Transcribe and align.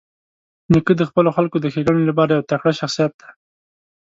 نیکه 0.71 0.93
د 0.97 1.01
خپلو 1.09 1.29
خلکو 1.37 1.57
د 1.61 1.65
ښېګڼې 1.73 2.03
لپاره 2.07 2.31
یو 2.31 2.47
تکړه 2.51 2.71
شخصیت 2.81 3.11
دی. 3.21 3.29